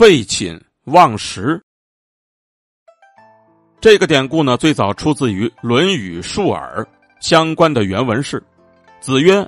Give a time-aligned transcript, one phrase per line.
[0.00, 1.62] 废寝忘食。
[3.82, 6.82] 这个典故呢，最早出自于《论语·述尔》，
[7.20, 8.42] 相关的原文是
[8.98, 9.46] ：“子曰：‘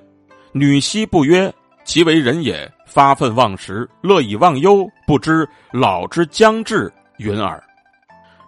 [0.53, 1.51] 女兮不曰，
[1.87, 2.71] 其为人也。
[2.85, 7.59] 发愤忘食，乐以忘忧，不知老之将至云耳。’”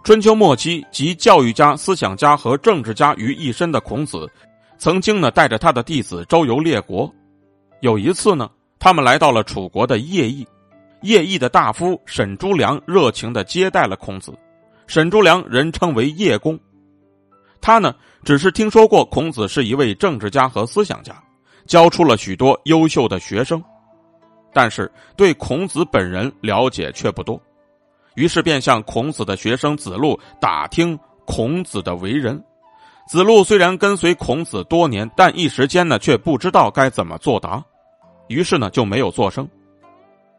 [0.05, 4.29] 春秋末期，集教育家、思想家和政治家于一身的孔子，
[4.77, 7.11] 曾经呢带着他的弟子周游列国。
[7.79, 8.47] 有一次呢，
[8.77, 10.45] 他们来到了楚国的邺邑。
[11.05, 14.33] 叶邑的大夫沈朱良热情的接待了孔子，
[14.87, 16.59] 沈朱良人称为叶公。
[17.61, 17.93] 他呢，
[18.23, 21.15] 只是听说过孔子是一位政治家和思想家，
[21.67, 23.63] 教出了许多优秀的学生，
[24.51, 27.39] 但是对孔子本人了解却不多，
[28.15, 32.43] 于是便向孔子的学生子路打听孔子的为人。
[33.07, 37.63] 子路虽然跟随孔子多年，但一时间呢却不知道该怎么作答，
[38.27, 39.47] 于是呢就没有作声。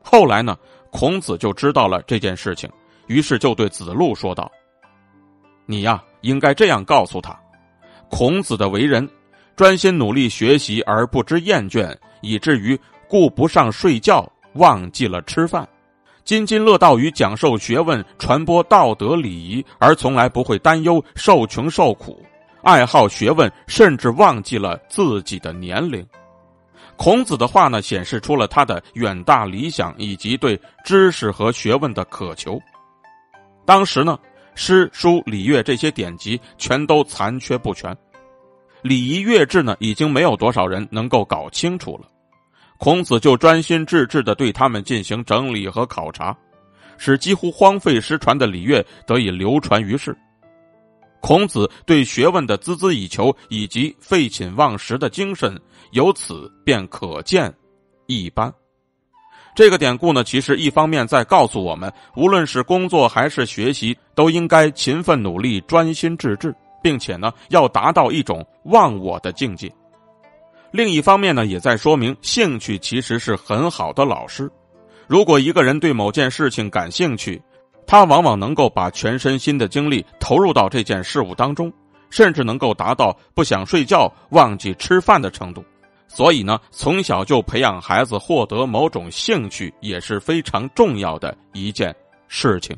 [0.09, 0.57] 后来呢，
[0.93, 2.71] 孔子就知道了这件事情，
[3.09, 4.49] 于是就对子路说道
[5.67, 7.37] ：“你呀，应该这样告诉他，
[8.09, 9.07] 孔子的为人，
[9.57, 15.69] 专心努力学习而不知厌倦，以至于顾不上睡觉，忘记了吃饭，
[16.23, 22.25] 津津乐道于讲授学问、传播道德礼仪，而从来不会担忧受穷受苦，
[22.63, 26.07] 爱好学问，甚至忘记了自己的年龄。”
[26.97, 32.61] 孔子的话呢，显示出了他的远大理想以及对知识和学问的渴求。
[33.65, 34.19] 当时呢，
[34.55, 37.95] 诗书礼乐这些典籍全都残缺不全，
[38.83, 42.09] 礼仪乐制呢，已经没有多少人能够搞清楚了。
[42.79, 46.37] 孔子就专心致志的对他们进行整理和考察，
[46.97, 50.17] 使几乎荒废失传的礼乐得以流传于世。
[51.27, 55.61] 孔子对学问的孜孜以求以及废寝忘食的精神，
[55.91, 57.53] 由此便可见
[58.07, 58.55] 一斑。
[59.53, 69.69] 这个典故呢，其实一方面在告诉我们，无论是工作还是学习，都应该勤奋努力、专心致志，并且呢，要达到一种忘我的境界。
[70.71, 74.49] 另一方面呢，也在说明兴趣其实是很好的老师。
[75.09, 77.43] 如果一个人对某件事情感兴趣，
[77.87, 81.73] 他往往能够把全身心的精力投入到这件事物当中，
[82.11, 85.65] 甚至能够达到不想睡觉、忘记吃饭的程度。
[86.09, 91.95] 所以呢，从小就培养孩子获得某种兴趣也是非常重要的一件
[92.29, 92.77] 事情。